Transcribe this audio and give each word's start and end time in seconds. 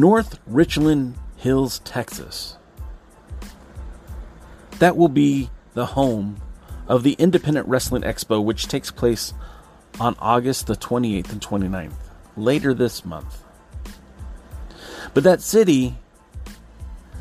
North 0.00 0.38
Richland 0.46 1.14
Hills, 1.36 1.78
Texas. 1.78 2.58
That 4.78 4.96
will 4.96 5.08
be 5.08 5.48
the 5.72 5.86
home 5.86 6.42
of 6.86 7.02
the 7.02 7.14
Independent 7.14 7.66
Wrestling 7.66 8.02
Expo, 8.02 8.44
which 8.44 8.68
takes 8.68 8.90
place 8.90 9.32
on 9.98 10.14
August 10.18 10.66
the 10.66 10.76
28th 10.76 11.32
and 11.32 11.40
29th, 11.40 11.94
later 12.36 12.74
this 12.74 13.06
month. 13.06 13.42
But 15.14 15.24
that 15.24 15.40
city, 15.40 15.96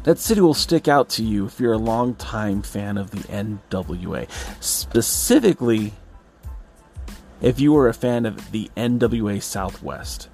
that 0.03 0.19
city 0.19 0.41
will 0.41 0.53
stick 0.53 0.89
out 0.89 1.07
to 1.11 1.23
you 1.23 1.45
if 1.45 1.61
you're 1.61 1.73
a 1.73 1.77
longtime 1.77 2.61
fan 2.61 2.97
of 2.97 3.11
the 3.11 3.19
NWA. 3.19 4.29
Specifically, 4.61 5.93
if 7.41 7.59
you 7.61 7.71
were 7.71 7.87
a 7.87 7.93
fan 7.93 8.25
of 8.25 8.51
the 8.51 8.69
NWA 8.75 9.41
Southwest. 9.41 10.27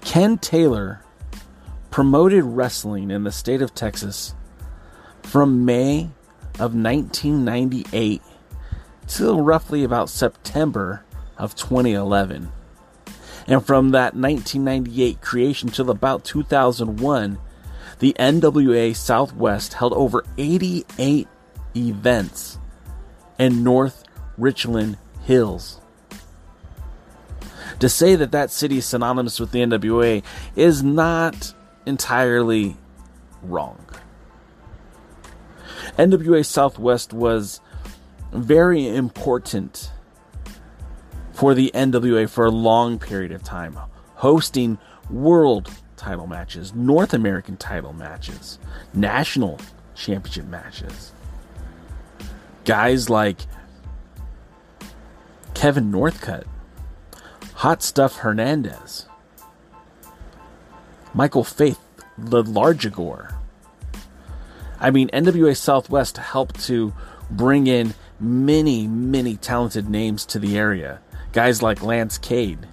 Ken 0.00 0.38
Taylor 0.38 1.02
promoted 1.98 2.44
wrestling 2.44 3.10
in 3.10 3.24
the 3.24 3.32
state 3.32 3.60
of 3.60 3.74
Texas 3.74 4.32
from 5.24 5.64
May 5.64 6.08
of 6.60 6.72
1998 6.72 8.22
till 9.08 9.42
roughly 9.42 9.82
about 9.82 10.08
September 10.08 11.04
of 11.36 11.56
2011. 11.56 12.52
And 13.48 13.66
from 13.66 13.90
that 13.90 14.14
1998 14.14 15.20
creation 15.20 15.70
till 15.70 15.90
about 15.90 16.24
2001, 16.24 17.36
the 17.98 18.14
NWA 18.16 18.94
Southwest 18.94 19.72
held 19.72 19.92
over 19.94 20.24
88 20.36 21.26
events 21.74 22.58
in 23.40 23.64
North 23.64 24.04
Richland 24.36 24.98
Hills. 25.24 25.80
To 27.80 27.88
say 27.88 28.14
that 28.14 28.30
that 28.30 28.52
city 28.52 28.78
is 28.78 28.86
synonymous 28.86 29.40
with 29.40 29.50
the 29.50 29.62
NWA 29.62 30.22
is 30.54 30.84
not 30.84 31.54
entirely 31.88 32.76
wrong. 33.42 33.84
NWA 35.98 36.44
Southwest 36.44 37.12
was 37.12 37.60
very 38.32 38.86
important 38.86 39.90
for 41.32 41.54
the 41.54 41.70
NWA 41.74 42.28
for 42.28 42.44
a 42.44 42.50
long 42.50 42.98
period 42.98 43.32
of 43.32 43.42
time, 43.42 43.78
hosting 44.16 44.78
world 45.10 45.70
title 45.96 46.26
matches, 46.26 46.74
North 46.74 47.14
American 47.14 47.56
title 47.56 47.92
matches, 47.92 48.58
national 48.92 49.58
championship 49.94 50.46
matches. 50.46 51.12
Guys 52.64 53.08
like 53.08 53.38
Kevin 55.54 55.90
Northcutt, 55.90 56.44
Hot 57.54 57.82
Stuff 57.82 58.18
Hernandez, 58.18 59.07
Michael 61.18 61.42
Faith, 61.42 61.80
the 62.16 62.44
Largigore. 62.44 63.34
I 64.78 64.92
mean, 64.92 65.08
NWA 65.08 65.56
Southwest 65.56 66.16
helped 66.16 66.60
to 66.66 66.94
bring 67.28 67.66
in 67.66 67.94
many, 68.20 68.86
many 68.86 69.36
talented 69.36 69.88
names 69.88 70.24
to 70.26 70.38
the 70.38 70.56
area. 70.56 71.00
Guys 71.32 71.60
like 71.60 71.82
Lance 71.82 72.18
Cade. 72.18 72.68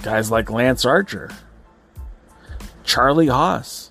Guys 0.00 0.30
like 0.30 0.50
Lance 0.50 0.86
Archer. 0.86 1.30
Charlie 2.82 3.26
Haas. 3.26 3.90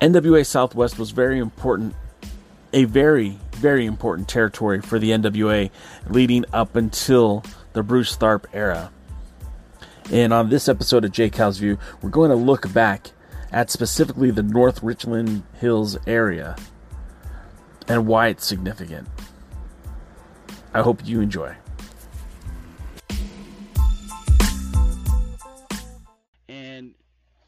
NWA 0.00 0.46
Southwest 0.46 1.00
was 1.00 1.10
very 1.10 1.40
important, 1.40 1.96
a 2.72 2.84
very, 2.84 3.40
very 3.56 3.86
important 3.86 4.28
territory 4.28 4.80
for 4.82 5.00
the 5.00 5.10
NWA 5.10 5.68
leading 6.08 6.44
up 6.52 6.76
until 6.76 7.42
the 7.72 7.82
Bruce 7.82 8.16
Tharpe 8.16 8.46
era. 8.52 8.92
And 10.12 10.32
on 10.32 10.48
this 10.48 10.68
episode 10.68 11.04
of 11.04 11.12
Jay 11.12 11.30
Cal's 11.30 11.58
View, 11.58 11.78
we're 12.02 12.10
going 12.10 12.30
to 12.30 12.36
look 12.36 12.72
back 12.72 13.12
at 13.52 13.70
specifically 13.70 14.32
the 14.32 14.42
North 14.42 14.82
Richland 14.82 15.44
Hills 15.60 15.96
area 16.04 16.56
and 17.86 18.08
why 18.08 18.26
it's 18.26 18.44
significant. 18.44 19.06
I 20.74 20.82
hope 20.82 21.06
you 21.06 21.20
enjoy. 21.20 21.54
And 26.48 26.94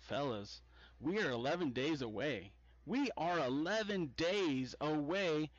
fellas, 0.00 0.60
we 1.00 1.18
are 1.18 1.30
11 1.30 1.70
days 1.70 2.00
away. 2.00 2.52
We 2.86 3.10
are 3.16 3.40
11 3.40 4.12
days 4.16 4.76
away 4.80 5.50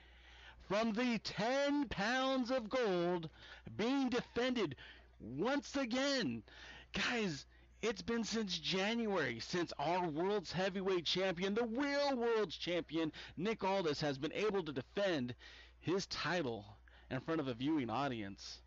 from 0.69 0.93
the 0.93 1.19
10 1.21 1.89
pounds 1.89 2.49
of 2.49 2.69
gold 2.69 3.29
being 3.75 4.07
defended 4.07 4.77
once 5.19 5.75
again. 5.75 6.43
Guys, 6.93 7.45
it's 7.81 8.01
been 8.01 8.23
since 8.23 8.57
January 8.57 9.39
since 9.39 9.73
our 9.79 10.07
world's 10.07 10.51
heavyweight 10.51 11.05
champion, 11.05 11.53
the 11.53 11.65
real 11.65 12.15
world's 12.15 12.55
champion, 12.55 13.11
Nick 13.35 13.63
Aldis, 13.63 13.99
has 14.01 14.17
been 14.17 14.33
able 14.33 14.63
to 14.63 14.71
defend 14.71 15.33
his 15.79 16.05
title 16.05 16.65
in 17.09 17.19
front 17.19 17.41
of 17.41 17.47
a 17.47 17.53
viewing 17.53 17.89
audience. 17.89 18.59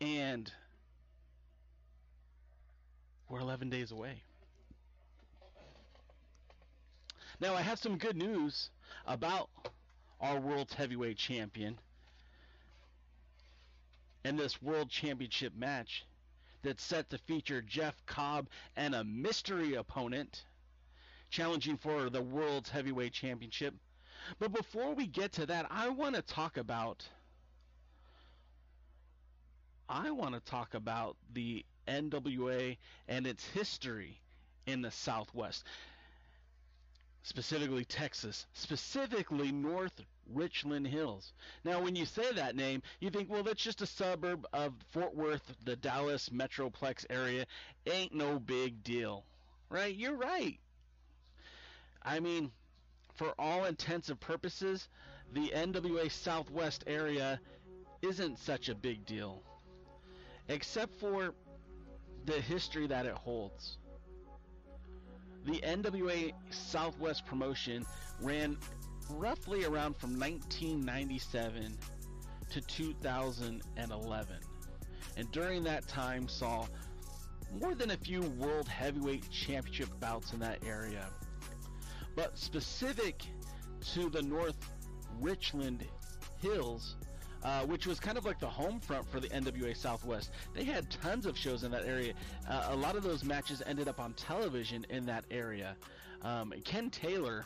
And 0.00 0.50
we're 3.28 3.40
11 3.40 3.70
days 3.70 3.92
away. 3.92 4.22
Now, 7.38 7.54
I 7.54 7.62
have 7.62 7.78
some 7.78 7.98
good 7.98 8.16
news 8.16 8.70
about 9.06 9.50
our 10.20 10.40
world's 10.40 10.74
heavyweight 10.74 11.18
champion 11.18 11.78
and 14.24 14.38
this 14.38 14.62
world 14.62 14.88
championship 14.88 15.52
match 15.56 16.04
that's 16.62 16.82
set 16.82 17.10
to 17.10 17.18
feature 17.18 17.60
Jeff 17.62 17.94
Cobb 18.06 18.48
and 18.76 18.94
a 18.94 19.04
mystery 19.04 19.74
opponent 19.74 20.44
challenging 21.30 21.76
for 21.76 22.10
the 22.10 22.22
world's 22.22 22.70
heavyweight 22.70 23.12
championship. 23.12 23.74
But 24.38 24.52
before 24.52 24.94
we 24.94 25.06
get 25.06 25.32
to 25.32 25.46
that, 25.46 25.66
I 25.70 25.88
want 25.88 26.14
to 26.14 26.22
talk 26.22 26.56
about 26.56 27.06
I 29.88 30.10
want 30.10 30.34
to 30.34 30.40
talk 30.40 30.74
about 30.74 31.16
the 31.34 31.64
NWA 31.86 32.78
and 33.08 33.26
its 33.26 33.44
history 33.48 34.20
in 34.66 34.80
the 34.80 34.90
Southwest, 34.90 35.64
specifically 37.22 37.84
Texas, 37.84 38.46
specifically 38.52 39.52
North 39.52 40.00
Richland 40.32 40.86
Hills. 40.86 41.32
Now, 41.64 41.80
when 41.80 41.96
you 41.96 42.04
say 42.04 42.32
that 42.32 42.56
name, 42.56 42.82
you 43.00 43.10
think, 43.10 43.30
well, 43.30 43.42
that's 43.42 43.62
just 43.62 43.82
a 43.82 43.86
suburb 43.86 44.46
of 44.52 44.72
Fort 44.90 45.14
Worth, 45.14 45.42
the 45.64 45.76
Dallas 45.76 46.28
Metroplex 46.30 47.06
area. 47.10 47.46
Ain't 47.86 48.14
no 48.14 48.38
big 48.38 48.82
deal, 48.82 49.24
right? 49.68 49.94
You're 49.94 50.16
right. 50.16 50.58
I 52.02 52.20
mean, 52.20 52.50
for 53.14 53.34
all 53.38 53.64
intents 53.64 54.08
and 54.08 54.18
purposes, 54.18 54.88
the 55.32 55.50
NWA 55.54 56.10
Southwest 56.10 56.84
area 56.86 57.40
isn't 58.00 58.38
such 58.38 58.68
a 58.68 58.74
big 58.74 59.06
deal, 59.06 59.42
except 60.48 60.94
for 60.98 61.34
the 62.24 62.40
history 62.40 62.86
that 62.88 63.06
it 63.06 63.14
holds. 63.14 63.78
The 65.44 65.60
NWA 65.60 66.32
Southwest 66.50 67.26
promotion 67.26 67.84
ran 68.20 68.56
roughly 69.10 69.64
around 69.64 69.96
from 69.96 70.18
1997 70.18 71.76
to 72.50 72.60
2011. 72.60 74.36
And 75.16 75.32
during 75.32 75.64
that 75.64 75.88
time 75.88 76.28
saw 76.28 76.66
more 77.60 77.74
than 77.74 77.90
a 77.90 77.96
few 77.96 78.22
World 78.22 78.68
Heavyweight 78.68 79.28
Championship 79.30 79.88
bouts 80.00 80.32
in 80.32 80.38
that 80.40 80.64
area. 80.64 81.08
But 82.14 82.38
specific 82.38 83.22
to 83.94 84.08
the 84.08 84.22
North 84.22 84.70
Richland 85.20 85.84
Hills, 86.40 86.96
uh, 87.44 87.64
which 87.66 87.86
was 87.86 87.98
kind 87.98 88.16
of 88.16 88.24
like 88.24 88.38
the 88.38 88.48
home 88.48 88.80
front 88.80 89.08
for 89.10 89.20
the 89.20 89.28
NWA 89.28 89.76
Southwest. 89.76 90.30
They 90.54 90.64
had 90.64 90.90
tons 90.90 91.26
of 91.26 91.36
shows 91.36 91.64
in 91.64 91.70
that 91.72 91.84
area. 91.84 92.14
Uh, 92.48 92.68
a 92.70 92.76
lot 92.76 92.96
of 92.96 93.02
those 93.02 93.24
matches 93.24 93.62
ended 93.66 93.88
up 93.88 94.00
on 94.00 94.12
television 94.14 94.86
in 94.90 95.06
that 95.06 95.24
area. 95.30 95.76
Um, 96.22 96.52
Ken 96.64 96.90
Taylor, 96.90 97.44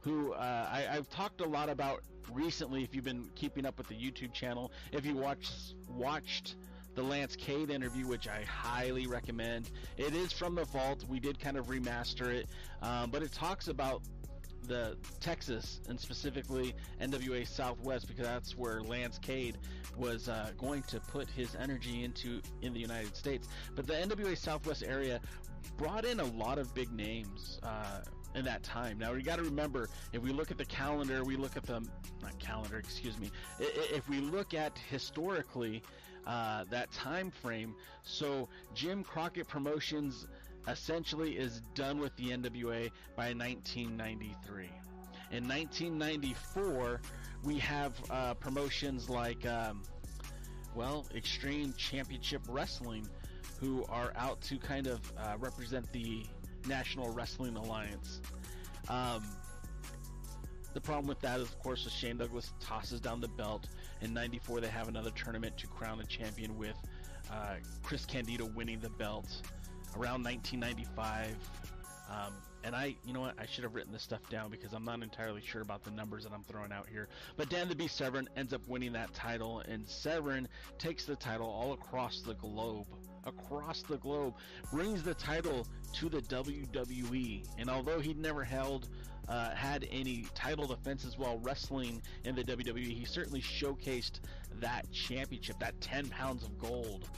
who 0.00 0.32
uh, 0.32 0.68
I, 0.70 0.80
have 0.94 1.10
talked 1.10 1.40
a 1.40 1.46
lot 1.46 1.68
about 1.68 2.02
recently, 2.32 2.82
if 2.82 2.94
you've 2.94 3.04
been 3.04 3.28
keeping 3.34 3.66
up 3.66 3.76
with 3.76 3.88
the 3.88 3.94
YouTube 3.94 4.32
channel, 4.32 4.72
if 4.92 5.04
you 5.04 5.14
watched 5.14 5.74
watched 5.88 6.56
the 6.94 7.02
Lance 7.02 7.36
Cade 7.36 7.70
interview, 7.70 8.06
which 8.06 8.28
I 8.28 8.44
highly 8.44 9.06
recommend. 9.06 9.70
It 9.96 10.14
is 10.14 10.32
from 10.32 10.54
the 10.54 10.64
vault. 10.64 11.04
We 11.08 11.18
did 11.18 11.40
kind 11.40 11.56
of 11.56 11.66
remaster 11.66 12.32
it, 12.32 12.48
um, 12.82 13.10
but 13.10 13.22
it 13.22 13.32
talks 13.32 13.68
about 13.68 14.02
the 14.66 14.96
Texas 15.20 15.80
and 15.88 15.98
specifically 15.98 16.74
NWA 17.00 17.46
Southwest 17.46 18.08
because 18.08 18.24
that's 18.24 18.56
where 18.56 18.82
Lance 18.82 19.18
Cade 19.18 19.58
was 19.96 20.28
uh, 20.28 20.50
going 20.58 20.82
to 20.84 21.00
put 21.00 21.28
his 21.30 21.54
energy 21.54 22.04
into 22.04 22.40
in 22.62 22.72
the 22.72 22.80
United 22.80 23.16
States. 23.16 23.48
But 23.74 23.86
the 23.86 23.94
NWA 23.94 24.36
Southwest 24.36 24.82
area 24.82 25.20
brought 25.76 26.04
in 26.04 26.20
a 26.20 26.24
lot 26.24 26.58
of 26.58 26.74
big 26.74 26.92
names. 26.92 27.60
Uh, 27.62 28.00
in 28.34 28.44
that 28.44 28.64
time. 28.64 28.98
Now, 28.98 29.12
you 29.12 29.22
got 29.22 29.36
to 29.36 29.44
remember, 29.44 29.88
if 30.12 30.20
we 30.20 30.32
look 30.32 30.50
at 30.50 30.58
the 30.58 30.64
calendar, 30.64 31.22
we 31.22 31.36
look 31.36 31.56
at 31.56 31.62
the 31.62 31.86
not 32.20 32.36
calendar, 32.40 32.78
excuse 32.78 33.16
me. 33.16 33.30
If 33.60 34.08
we 34.08 34.18
look 34.18 34.54
at 34.54 34.76
historically, 34.90 35.84
uh, 36.26 36.64
that 36.70 36.90
time 36.92 37.30
frame. 37.30 37.74
So 38.02 38.48
Jim 38.74 39.04
Crockett 39.04 39.48
Promotions 39.48 40.26
essentially 40.68 41.32
is 41.32 41.60
done 41.74 41.98
with 41.98 42.14
the 42.16 42.30
NWA 42.30 42.90
by 43.16 43.32
1993. 43.32 44.70
In 45.30 45.48
1994, 45.48 47.00
we 47.42 47.58
have 47.58 47.92
uh, 48.10 48.34
promotions 48.34 49.10
like, 49.10 49.44
um, 49.46 49.82
well, 50.74 51.06
Extreme 51.14 51.74
Championship 51.76 52.42
Wrestling, 52.48 53.06
who 53.60 53.84
are 53.88 54.12
out 54.16 54.40
to 54.42 54.58
kind 54.58 54.86
of 54.86 55.00
uh, 55.18 55.34
represent 55.38 55.90
the 55.92 56.24
National 56.66 57.10
Wrestling 57.10 57.56
Alliance. 57.56 58.20
Um, 58.88 59.24
the 60.72 60.80
problem 60.80 61.06
with 61.06 61.20
that 61.20 61.38
is, 61.38 61.48
of 61.48 61.58
course, 61.60 61.86
is 61.86 61.92
Shane 61.92 62.16
Douglas 62.16 62.52
tosses 62.60 63.00
down 63.00 63.20
the 63.20 63.28
belt. 63.28 63.68
In 64.02 64.12
'94, 64.12 64.60
they 64.60 64.68
have 64.68 64.88
another 64.88 65.10
tournament 65.10 65.56
to 65.58 65.66
crown 65.68 66.00
a 66.00 66.04
champion 66.04 66.58
with 66.58 66.76
uh, 67.30 67.54
Chris 67.82 68.04
Candido 68.04 68.46
winning 68.46 68.80
the 68.80 68.90
belt. 68.90 69.28
Around 69.96 70.24
1995, 70.24 71.36
um, 72.10 72.34
and 72.64 72.74
I, 72.74 72.96
you 73.04 73.12
know 73.12 73.20
what, 73.20 73.34
I 73.38 73.46
should 73.46 73.62
have 73.64 73.74
written 73.74 73.92
this 73.92 74.02
stuff 74.02 74.28
down 74.30 74.50
because 74.50 74.72
I'm 74.72 74.84
not 74.84 75.02
entirely 75.02 75.42
sure 75.42 75.60
about 75.62 75.84
the 75.84 75.90
numbers 75.90 76.24
that 76.24 76.32
I'm 76.32 76.42
throwing 76.42 76.72
out 76.72 76.86
here. 76.88 77.08
But 77.36 77.50
Dan 77.50 77.68
the 77.68 77.74
Beast 77.74 77.96
Severn 77.96 78.28
ends 78.36 78.52
up 78.52 78.66
winning 78.66 78.92
that 78.94 79.12
title, 79.14 79.60
and 79.68 79.86
Severn 79.88 80.48
takes 80.78 81.04
the 81.04 81.16
title 81.16 81.46
all 81.46 81.74
across 81.74 82.22
the 82.22 82.34
globe. 82.34 82.86
Across 83.26 83.82
the 83.82 83.96
globe, 83.98 84.34
brings 84.70 85.02
the 85.02 85.14
title 85.14 85.66
to 85.94 86.08
the 86.10 86.20
WWE, 86.22 87.46
and 87.58 87.70
although 87.70 87.98
he'd 87.98 88.18
never 88.18 88.44
held 88.44 88.88
uh, 89.28 89.50
had 89.54 89.86
any 89.90 90.26
title 90.34 90.66
defenses 90.66 91.16
while 91.16 91.38
wrestling 91.38 92.02
in 92.24 92.34
the 92.34 92.44
WWE, 92.44 92.92
he 92.92 93.04
certainly 93.04 93.40
showcased 93.40 94.20
that 94.60 94.90
championship, 94.92 95.58
that 95.58 95.80
10 95.80 96.08
pounds 96.08 96.42
of 96.42 96.58
gold. 96.58 97.08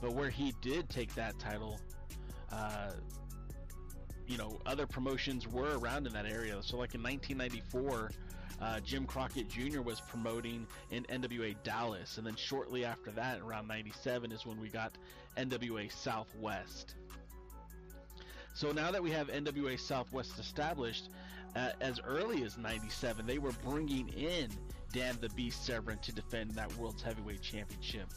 But 0.00 0.12
where 0.14 0.30
he 0.30 0.54
did 0.60 0.88
take 0.88 1.14
that 1.14 1.38
title, 1.38 1.78
uh, 2.50 2.92
you 4.26 4.38
know, 4.38 4.60
other 4.64 4.86
promotions 4.86 5.46
were 5.46 5.78
around 5.78 6.06
in 6.06 6.12
that 6.12 6.26
area. 6.26 6.56
So, 6.62 6.76
like 6.76 6.94
in 6.94 7.02
1994, 7.02 8.10
uh, 8.60 8.80
Jim 8.80 9.06
Crockett 9.06 9.48
Jr. 9.48 9.80
was 9.80 10.00
promoting 10.00 10.66
in 10.90 11.04
NWA 11.04 11.54
Dallas, 11.62 12.18
and 12.18 12.26
then 12.26 12.36
shortly 12.36 12.84
after 12.84 13.10
that, 13.12 13.40
around 13.40 13.66
97, 13.66 14.32
is 14.32 14.44
when 14.44 14.60
we 14.60 14.68
got 14.68 14.92
NWA 15.36 15.90
Southwest. 15.90 16.94
So 18.52 18.72
now 18.72 18.90
that 18.90 19.02
we 19.02 19.10
have 19.12 19.28
NWA 19.28 19.78
Southwest 19.78 20.38
established, 20.38 21.08
uh, 21.56 21.70
as 21.80 22.00
early 22.00 22.42
as 22.42 22.58
97, 22.58 23.26
they 23.26 23.38
were 23.38 23.52
bringing 23.64 24.08
in 24.10 24.50
Dan 24.92 25.16
the 25.20 25.28
Beast 25.30 25.64
Severn 25.64 25.98
to 25.98 26.12
defend 26.12 26.52
that 26.52 26.74
World's 26.76 27.02
Heavyweight 27.02 27.42
Championship. 27.42 28.08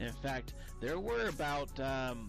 In 0.00 0.12
fact, 0.12 0.54
there 0.80 0.98
were 0.98 1.28
about. 1.28 1.68
Um, 1.80 2.28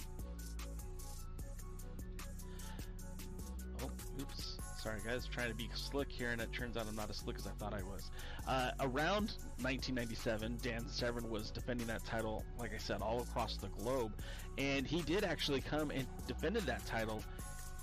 oh, 3.83 3.91
oops. 4.21 4.57
Sorry, 4.77 4.99
guys. 5.05 5.27
Trying 5.27 5.49
to 5.49 5.55
be 5.55 5.69
slick 5.73 6.09
here, 6.09 6.29
and 6.29 6.41
it 6.41 6.51
turns 6.53 6.77
out 6.77 6.87
I'm 6.87 6.95
not 6.95 7.09
as 7.09 7.17
slick 7.17 7.37
as 7.37 7.45
I 7.45 7.51
thought 7.51 7.73
I 7.73 7.83
was. 7.83 8.09
Uh, 8.47 8.71
around 8.79 9.33
1997, 9.61 10.57
Dan 10.61 10.87
Severn 10.87 11.29
was 11.29 11.51
defending 11.51 11.85
that 11.87 12.03
title, 12.05 12.43
like 12.57 12.73
I 12.73 12.77
said, 12.77 13.01
all 13.01 13.21
across 13.21 13.57
the 13.57 13.67
globe. 13.67 14.13
And 14.57 14.87
he 14.87 15.01
did 15.01 15.23
actually 15.23 15.61
come 15.61 15.91
and 15.91 16.07
defended 16.27 16.63
that 16.63 16.85
title 16.85 17.21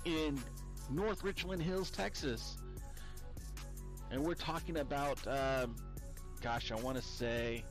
in 0.05 0.39
North 0.89 1.23
Richland 1.23 1.61
Hills, 1.61 1.91
Texas. 1.91 2.57
And 4.11 4.23
we're 4.23 4.33
talking 4.33 4.77
about, 4.77 5.19
um, 5.27 5.75
gosh, 6.41 6.71
I 6.71 6.75
want 6.75 6.97
to 6.97 7.03
say, 7.03 7.63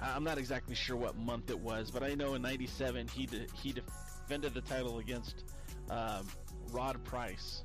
I'm 0.00 0.24
not 0.24 0.38
exactly 0.38 0.74
sure 0.74 0.96
what 0.96 1.16
month 1.16 1.50
it 1.50 1.58
was, 1.58 1.90
but 1.90 2.02
I 2.02 2.14
know 2.14 2.34
in 2.34 2.42
'97 2.42 3.08
he 3.08 3.26
de- 3.26 3.46
he 3.54 3.72
defended 3.72 4.54
the 4.54 4.60
title 4.60 4.98
against 4.98 5.44
um, 5.90 6.26
Rod 6.70 7.02
Price. 7.04 7.62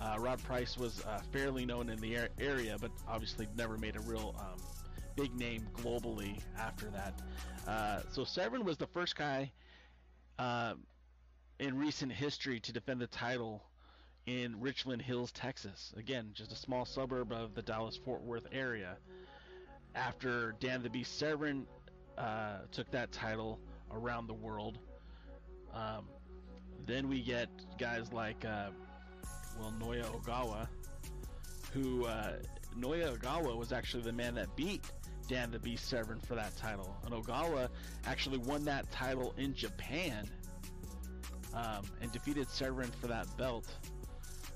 Uh, 0.00 0.16
Rod 0.18 0.42
Price 0.44 0.76
was 0.76 1.04
uh, 1.04 1.20
fairly 1.32 1.64
known 1.64 1.88
in 1.88 1.98
the 1.98 2.16
area, 2.38 2.76
but 2.80 2.90
obviously 3.08 3.48
never 3.56 3.76
made 3.78 3.96
a 3.96 4.00
real 4.00 4.34
um, 4.38 4.58
big 5.16 5.34
name 5.34 5.66
globally 5.76 6.40
after 6.56 6.90
that. 6.90 7.20
Uh, 7.66 8.00
so 8.12 8.24
Severn 8.24 8.64
was 8.64 8.76
the 8.76 8.86
first 8.86 9.16
guy 9.16 9.50
uh, 10.38 10.74
in 11.58 11.76
recent 11.76 12.12
history 12.12 12.60
to 12.60 12.72
defend 12.72 13.00
the 13.00 13.08
title 13.08 13.62
in 14.28 14.60
Richland 14.60 15.00
Hills, 15.00 15.32
Texas. 15.32 15.94
Again, 15.96 16.32
just 16.34 16.52
a 16.52 16.54
small 16.54 16.84
suburb 16.84 17.32
of 17.32 17.54
the 17.54 17.62
Dallas 17.62 17.96
Fort 17.96 18.20
Worth 18.20 18.46
area. 18.52 18.98
After 19.94 20.54
Dan 20.60 20.82
the 20.82 20.90
Beast 20.90 21.18
Severn 21.18 21.66
uh, 22.18 22.58
took 22.70 22.90
that 22.90 23.10
title 23.10 23.58
around 23.90 24.26
the 24.26 24.34
world, 24.34 24.76
um, 25.74 26.04
then 26.84 27.08
we 27.08 27.22
get 27.22 27.48
guys 27.78 28.12
like, 28.12 28.44
uh, 28.44 28.68
well, 29.58 29.72
Naoya 29.80 30.04
Ogawa, 30.04 30.68
who 31.72 32.04
uh, 32.04 32.34
Naoya 32.78 33.16
Ogawa 33.16 33.56
was 33.56 33.72
actually 33.72 34.02
the 34.02 34.12
man 34.12 34.34
that 34.34 34.54
beat 34.56 34.82
Dan 35.26 35.50
the 35.50 35.58
Beast 35.58 35.88
Severn 35.88 36.20
for 36.20 36.34
that 36.34 36.54
title. 36.58 36.94
And 37.06 37.14
Ogawa 37.14 37.70
actually 38.06 38.38
won 38.38 38.62
that 38.66 38.92
title 38.92 39.34
in 39.38 39.54
Japan 39.54 40.28
um, 41.54 41.86
and 42.02 42.12
defeated 42.12 42.50
Severn 42.50 42.90
for 43.00 43.06
that 43.06 43.26
belt. 43.38 43.66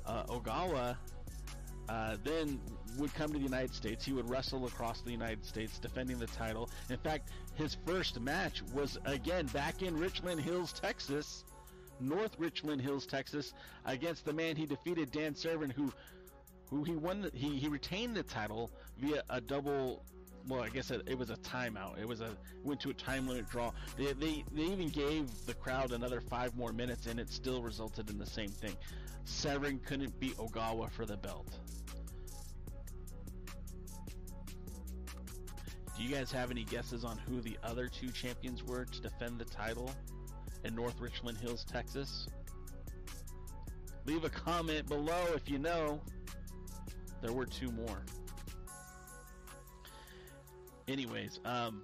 Uh, 0.06 0.24
Ogawa 0.24 0.96
uh, 1.88 2.16
then 2.24 2.60
would 2.98 3.12
come 3.14 3.32
to 3.32 3.38
the 3.38 3.44
United 3.44 3.74
States. 3.74 4.04
He 4.04 4.12
would 4.12 4.28
wrestle 4.28 4.66
across 4.66 5.00
the 5.00 5.10
United 5.10 5.44
States, 5.44 5.78
defending 5.78 6.18
the 6.18 6.26
title. 6.26 6.70
In 6.90 6.98
fact, 6.98 7.30
his 7.54 7.76
first 7.86 8.20
match 8.20 8.62
was 8.72 8.98
again 9.04 9.46
back 9.46 9.82
in 9.82 9.98
Richland 9.98 10.40
Hills, 10.40 10.72
Texas, 10.72 11.44
North 12.00 12.34
Richland 12.38 12.80
Hills, 12.80 13.06
Texas, 13.06 13.52
against 13.84 14.24
the 14.24 14.32
man 14.32 14.56
he 14.56 14.66
defeated, 14.66 15.10
Dan 15.10 15.34
Severn, 15.34 15.70
who 15.70 15.92
who 16.70 16.84
he 16.84 16.92
won. 16.92 17.22
The, 17.22 17.30
he 17.34 17.58
he 17.58 17.68
retained 17.68 18.16
the 18.16 18.22
title 18.22 18.70
via 18.98 19.22
a 19.30 19.40
double 19.40 20.02
well, 20.48 20.62
I 20.62 20.68
guess 20.70 20.90
it, 20.90 21.02
it, 21.06 21.16
was 21.16 21.30
a 21.30 21.36
timeout. 21.36 22.00
It 22.00 22.06
was 22.06 22.20
a 22.20 22.30
went 22.64 22.80
to 22.80 22.90
a 22.90 22.94
time 22.94 23.28
limit 23.28 23.48
draw. 23.48 23.72
They, 23.96 24.12
they 24.12 24.44
they 24.52 24.62
even 24.62 24.88
gave 24.88 25.28
the 25.46 25.54
crowd 25.54 25.92
another 25.92 26.20
five 26.20 26.56
more 26.56 26.72
minutes, 26.72 27.06
and 27.06 27.20
it 27.20 27.30
still 27.30 27.62
resulted 27.62 28.10
in 28.10 28.18
the 28.18 28.26
same 28.26 28.50
thing. 28.50 28.76
Severn 29.24 29.78
couldn't 29.80 30.18
beat 30.20 30.36
Ogawa 30.36 30.90
for 30.90 31.06
the 31.06 31.16
belt. 31.16 31.58
Do 35.96 36.02
you 36.02 36.14
guys 36.14 36.32
have 36.32 36.50
any 36.50 36.64
guesses 36.64 37.04
on 37.04 37.18
who 37.18 37.40
the 37.40 37.56
other 37.62 37.88
two 37.88 38.10
champions 38.10 38.64
were 38.64 38.84
to 38.84 39.00
defend 39.00 39.38
the 39.38 39.44
title 39.44 39.90
in 40.64 40.74
North 40.74 41.00
Richland 41.00 41.38
Hills, 41.38 41.64
Texas? 41.64 42.28
Leave 44.04 44.24
a 44.24 44.30
comment 44.30 44.88
below 44.88 45.24
if 45.34 45.48
you 45.48 45.58
know. 45.58 46.00
There 47.20 47.32
were 47.32 47.46
two 47.46 47.70
more 47.70 48.02
anyways, 50.88 51.40
um, 51.44 51.82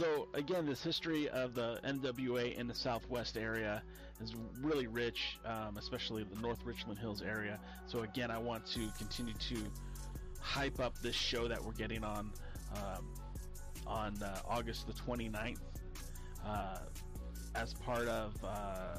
so 0.00 0.28
again, 0.32 0.64
this 0.64 0.82
history 0.82 1.28
of 1.28 1.54
the 1.54 1.78
NWA 1.84 2.56
in 2.56 2.66
the 2.66 2.74
Southwest 2.74 3.36
area 3.36 3.82
is 4.22 4.34
really 4.62 4.86
rich, 4.86 5.38
um, 5.44 5.76
especially 5.76 6.24
the 6.24 6.40
North 6.40 6.64
Richland 6.64 6.98
Hills 6.98 7.20
area. 7.20 7.60
So 7.86 8.00
again, 8.00 8.30
I 8.30 8.38
want 8.38 8.64
to 8.68 8.88
continue 8.96 9.34
to 9.34 9.56
hype 10.40 10.80
up 10.80 10.96
this 11.02 11.14
show 11.14 11.48
that 11.48 11.62
we're 11.62 11.72
getting 11.72 12.02
on 12.02 12.32
um, 12.76 13.06
on 13.86 14.22
uh, 14.22 14.40
August 14.48 14.86
the 14.86 14.94
29th 14.94 15.58
uh, 16.46 16.78
as 17.54 17.74
part 17.74 18.08
of 18.08 18.32
uh, 18.42 18.96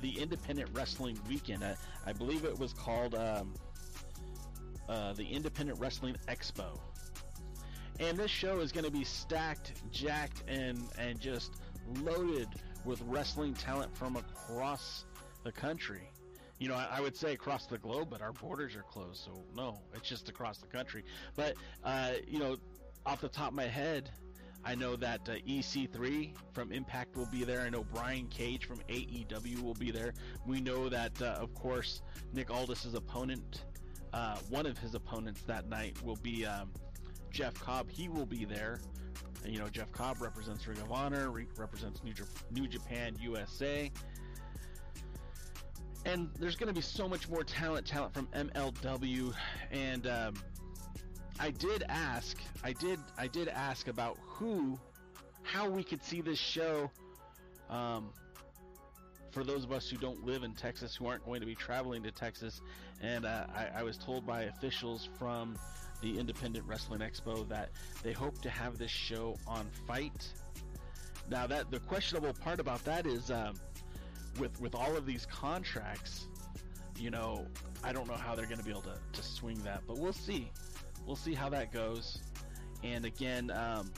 the 0.00 0.18
Independent 0.18 0.70
Wrestling 0.72 1.18
Weekend. 1.28 1.62
I, 1.62 1.76
I 2.06 2.14
believe 2.14 2.46
it 2.46 2.58
was 2.58 2.72
called 2.72 3.14
um, 3.14 3.52
uh, 4.88 5.12
the 5.12 5.24
Independent 5.24 5.78
Wrestling 5.78 6.16
Expo 6.26 6.78
and 8.00 8.18
this 8.18 8.30
show 8.30 8.60
is 8.60 8.72
going 8.72 8.84
to 8.84 8.90
be 8.90 9.04
stacked, 9.04 9.72
jacked, 9.92 10.42
and 10.48 10.88
and 10.98 11.20
just 11.20 11.52
loaded 12.02 12.48
with 12.84 13.00
wrestling 13.02 13.54
talent 13.54 13.94
from 13.96 14.16
across 14.16 15.04
the 15.44 15.52
country. 15.52 16.10
You 16.58 16.68
know, 16.68 16.74
I, 16.74 16.88
I, 16.98 17.00
would 17.00 17.16
say 17.16 17.32
across 17.32 17.66
the 17.66 17.78
globe, 17.78 18.08
but 18.10 18.20
our 18.20 18.32
borders 18.32 18.74
are 18.76 18.82
closed, 18.82 19.24
so 19.24 19.44
no, 19.54 19.78
it's 19.94 20.08
just 20.08 20.28
across 20.28 20.58
the 20.58 20.66
country. 20.66 21.04
But 21.36 21.54
uh, 21.84 22.12
you 22.26 22.38
know, 22.38 22.56
off 23.04 23.20
the 23.20 23.28
top 23.28 23.48
of 23.48 23.54
my 23.54 23.66
head, 23.66 24.10
I 24.64 24.74
know 24.74 24.96
that 24.96 25.20
uh, 25.28 25.32
EC3 25.48 26.32
from 26.52 26.72
Impact 26.72 27.16
will 27.16 27.28
be 27.30 27.44
there. 27.44 27.60
I 27.60 27.70
know 27.70 27.84
Brian 27.94 28.26
Cage 28.28 28.66
from 28.66 28.78
AEW 28.88 29.62
will 29.62 29.74
be 29.74 29.90
there. 29.90 30.12
We 30.46 30.60
know 30.60 30.88
that, 30.90 31.20
uh, 31.20 31.38
of 31.40 31.54
course, 31.54 32.02
Nick 32.34 32.50
Aldis's 32.50 32.94
opponent, 32.94 33.62
uh, 34.12 34.36
one 34.50 34.66
of 34.66 34.76
his 34.76 34.94
opponents 34.94 35.40
that 35.42 35.68
night, 35.70 35.96
will 36.04 36.16
be 36.16 36.44
um, 36.44 36.70
Jeff 37.30 37.54
Cobb, 37.54 37.90
he 37.90 38.08
will 38.08 38.26
be 38.26 38.44
there. 38.44 38.80
And, 39.44 39.52
you 39.52 39.58
know, 39.58 39.68
Jeff 39.68 39.90
Cobb 39.92 40.20
represents 40.20 40.66
Ring 40.66 40.78
of 40.78 40.92
Honor, 40.92 41.30
re- 41.30 41.46
represents 41.56 42.02
New, 42.04 42.12
New 42.50 42.68
Japan 42.68 43.16
USA. 43.20 43.90
And 46.04 46.30
there's 46.38 46.56
going 46.56 46.68
to 46.68 46.74
be 46.74 46.80
so 46.80 47.08
much 47.08 47.28
more 47.28 47.44
talent, 47.44 47.86
talent 47.86 48.14
from 48.14 48.26
MLW. 48.28 49.34
And 49.70 50.06
um, 50.06 50.34
I 51.38 51.50
did 51.50 51.84
ask, 51.88 52.36
I 52.62 52.72
did, 52.72 52.98
I 53.18 53.26
did 53.26 53.48
ask 53.48 53.88
about 53.88 54.18
who, 54.22 54.78
how 55.42 55.68
we 55.68 55.84
could 55.84 56.02
see 56.02 56.20
this 56.20 56.38
show. 56.38 56.90
Um, 57.68 58.10
for 59.30 59.44
those 59.44 59.64
of 59.64 59.72
us 59.72 59.88
who 59.88 59.96
don't 59.96 60.24
live 60.26 60.42
in 60.42 60.54
Texas, 60.54 60.96
who 60.96 61.06
aren't 61.06 61.24
going 61.24 61.40
to 61.40 61.46
be 61.46 61.54
traveling 61.54 62.02
to 62.02 62.10
Texas, 62.10 62.60
and 63.00 63.24
uh, 63.24 63.46
I, 63.54 63.80
I 63.80 63.82
was 63.82 63.96
told 63.96 64.26
by 64.26 64.42
officials 64.42 65.08
from 65.18 65.56
the 66.00 66.18
Independent 66.18 66.66
Wrestling 66.66 67.00
Expo 67.00 67.48
that 67.48 67.70
they 68.02 68.12
hope 68.12 68.40
to 68.42 68.50
have 68.50 68.78
this 68.78 68.90
show 68.90 69.36
on 69.46 69.68
FITE. 69.86 70.28
Now, 71.28 71.46
that 71.46 71.70
the 71.70 71.80
questionable 71.80 72.32
part 72.32 72.60
about 72.60 72.84
that 72.84 73.06
is, 73.06 73.30
um, 73.30 73.54
with 74.38 74.60
with 74.60 74.74
all 74.74 74.96
of 74.96 75.06
these 75.06 75.26
contracts, 75.26 76.26
you 76.98 77.10
know, 77.10 77.46
I 77.82 77.92
don't 77.92 78.08
know 78.08 78.14
how 78.14 78.34
they're 78.34 78.46
going 78.46 78.58
to 78.58 78.64
be 78.64 78.70
able 78.70 78.82
to, 78.82 78.98
to 79.12 79.22
swing 79.22 79.58
that, 79.62 79.82
but 79.86 79.98
we'll 79.98 80.12
see. 80.12 80.50
We'll 81.06 81.16
see 81.16 81.34
how 81.34 81.48
that 81.50 81.72
goes. 81.72 82.18
And 82.82 83.04
again, 83.04 83.50
um, 83.50 83.92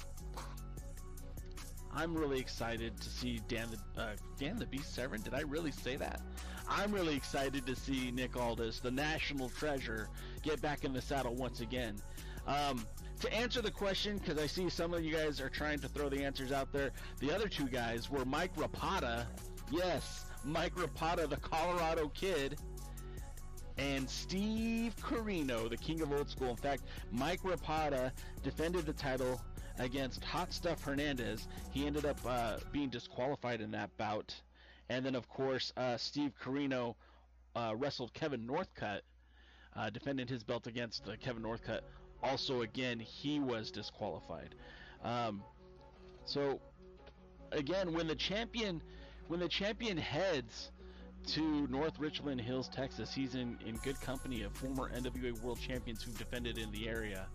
I'm 1.94 2.14
really 2.14 2.38
excited 2.40 2.98
to 3.00 3.08
see 3.08 3.40
Dan 3.48 3.68
the 3.70 4.02
uh, 4.02 4.16
Dan 4.38 4.58
the 4.58 4.66
Beast 4.66 4.94
Severn. 4.94 5.20
Did 5.22 5.34
I 5.34 5.40
really 5.40 5.72
say 5.72 5.96
that? 5.96 6.20
I'm 6.68 6.92
really 6.92 7.14
excited 7.14 7.66
to 7.66 7.76
see 7.76 8.10
Nick 8.10 8.36
Aldis, 8.36 8.80
the 8.80 8.90
national 8.90 9.50
treasure, 9.50 10.08
get 10.42 10.62
back 10.62 10.84
in 10.84 10.92
the 10.92 11.02
saddle 11.02 11.34
once 11.34 11.60
again. 11.60 11.96
Um, 12.46 12.86
to 13.20 13.32
answer 13.32 13.60
the 13.60 13.70
question, 13.70 14.18
because 14.18 14.38
I 14.38 14.46
see 14.46 14.68
some 14.68 14.94
of 14.94 15.04
you 15.04 15.14
guys 15.14 15.40
are 15.40 15.50
trying 15.50 15.80
to 15.80 15.88
throw 15.88 16.08
the 16.08 16.24
answers 16.24 16.50
out 16.50 16.72
there, 16.72 16.90
the 17.20 17.32
other 17.32 17.48
two 17.48 17.68
guys 17.68 18.10
were 18.10 18.24
Mike 18.24 18.54
Rapada, 18.56 19.26
Yes, 19.72 20.26
Mike 20.44 20.74
Rapada, 20.74 21.28
the 21.28 21.38
Colorado 21.38 22.08
kid, 22.08 22.58
and 23.78 24.08
Steve 24.08 24.94
Corino, 25.00 25.70
the 25.70 25.78
king 25.78 26.02
of 26.02 26.12
old 26.12 26.28
school. 26.28 26.50
In 26.50 26.56
fact, 26.56 26.82
Mike 27.10 27.40
Rapada 27.42 28.12
defended 28.42 28.84
the 28.84 28.92
title 28.92 29.40
against 29.82 30.24
Hot 30.24 30.52
Stuff 30.52 30.84
Hernandez. 30.84 31.48
He 31.72 31.86
ended 31.86 32.06
up 32.06 32.18
uh, 32.24 32.58
being 32.70 32.88
disqualified 32.88 33.60
in 33.60 33.72
that 33.72 33.94
bout. 33.96 34.34
And 34.88 35.04
then, 35.04 35.14
of 35.14 35.28
course, 35.28 35.72
uh, 35.76 35.96
Steve 35.96 36.32
Corino 36.42 36.94
uh, 37.56 37.74
wrestled 37.76 38.12
Kevin 38.14 38.46
Northcutt, 38.46 39.00
uh, 39.74 39.90
defending 39.90 40.26
his 40.26 40.44
belt 40.44 40.66
against 40.66 41.08
uh, 41.08 41.12
Kevin 41.20 41.42
Northcutt. 41.42 41.80
Also, 42.22 42.62
again, 42.62 43.00
he 43.00 43.40
was 43.40 43.70
disqualified. 43.70 44.54
Um, 45.02 45.42
so, 46.24 46.60
again, 47.50 47.92
when 47.92 48.06
the 48.06 48.14
champion, 48.14 48.80
when 49.26 49.40
the 49.40 49.48
champion 49.48 49.96
heads 49.96 50.70
to 51.26 51.66
North 51.68 51.98
Richland 51.98 52.40
Hills, 52.40 52.68
Texas. 52.68 53.14
He's 53.14 53.34
in, 53.34 53.56
in 53.64 53.76
good 53.76 54.00
company 54.00 54.42
of 54.42 54.52
former 54.52 54.90
NWA 54.90 55.40
World 55.40 55.60
Champions 55.60 56.02
who've 56.02 56.18
defended 56.18 56.58
in 56.58 56.70
the 56.72 56.88
area. 56.88 57.28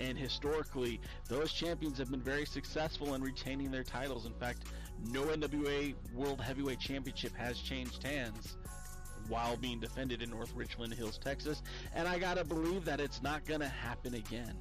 And 0.00 0.18
historically, 0.18 1.00
those 1.28 1.52
champions 1.52 1.98
have 1.98 2.10
been 2.10 2.22
very 2.22 2.46
successful 2.46 3.14
in 3.14 3.22
retaining 3.22 3.70
their 3.70 3.84
titles. 3.84 4.26
In 4.26 4.34
fact, 4.34 4.64
no 5.10 5.22
NWA 5.24 5.94
World 6.14 6.40
Heavyweight 6.40 6.80
Championship 6.80 7.34
has 7.36 7.58
changed 7.58 8.02
hands 8.02 8.56
while 9.28 9.56
being 9.56 9.80
defended 9.80 10.22
in 10.22 10.30
North 10.30 10.52
Richland 10.54 10.92
Hills, 10.92 11.18
Texas. 11.18 11.62
And 11.94 12.08
I 12.08 12.18
gotta 12.18 12.44
believe 12.44 12.84
that 12.84 13.00
it's 13.00 13.22
not 13.22 13.44
gonna 13.44 13.68
happen 13.68 14.14
again. 14.14 14.56